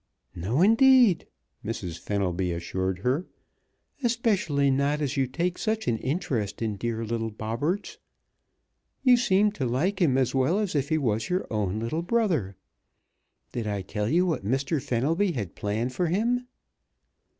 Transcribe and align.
"No, 0.33 0.63
indeed," 0.63 1.27
Mrs. 1.63 1.99
Fenelby 1.99 2.51
assured 2.53 2.97
her. 3.05 3.27
"Especially 4.01 4.71
not 4.71 4.99
as 4.99 5.15
you 5.15 5.27
take 5.27 5.59
such 5.59 5.87
an 5.87 5.99
interest 5.99 6.59
in 6.59 6.75
dear 6.75 7.05
little 7.05 7.29
Bobberts. 7.29 7.99
You 9.03 9.15
seem 9.15 9.51
to 9.51 9.65
like 9.67 10.01
him 10.01 10.17
as 10.17 10.33
well 10.33 10.57
as 10.57 10.73
if 10.73 10.89
he 10.89 10.97
was 10.97 11.29
your 11.29 11.45
own 11.51 11.79
little 11.79 12.01
brother. 12.01 12.55
Did 13.51 13.67
I 13.67 13.83
tell 13.83 14.09
you 14.09 14.25
what 14.25 14.43
Mr. 14.43 14.81
Fenelby 14.81 15.33
had 15.33 15.53
planned 15.53 15.93
for 15.93 16.07
him?" 16.07 16.47